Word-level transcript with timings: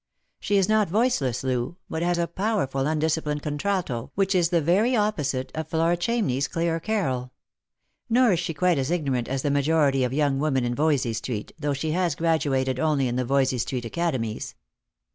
She 0.39 0.55
i3 0.59 0.67
not 0.67 0.89
voiceless, 0.89 1.43
Loo, 1.43 1.77
but 1.87 2.01
has 2.01 2.17
a 2.17 2.25
powerful 2.25 2.87
undisciplined 2.87 3.43
contralto, 3.43 4.09
which 4.15 4.33
is 4.33 4.49
the 4.49 4.59
very 4.59 4.95
opposite 4.95 5.51
of 5.53 5.67
Flora 5.67 5.95
Ohamney's 5.95 6.47
clear 6.47 6.79
carol. 6.79 7.33
Nor 8.09 8.29
i3 8.31 8.37
she 8.39 8.53
quite 8.55 8.79
as 8.79 8.89
ignorant 8.89 9.27
as 9.27 9.43
the 9.43 9.51
majority 9.51 10.03
of 10.03 10.11
young 10.11 10.39
women 10.39 10.65
in 10.65 10.71
Lost 10.71 10.77
for 10.77 10.83
Love. 10.87 10.91
53 11.01 11.11
Voysey 11.11 11.15
street, 11.15 11.51
though 11.59 11.73
she 11.73 11.91
has 11.91 12.15
graduated 12.15 12.79
only 12.79 13.07
in 13.07 13.15
the 13.15 13.25
Voysey 13.25 13.59
street 13.59 13.85
academies. 13.85 14.55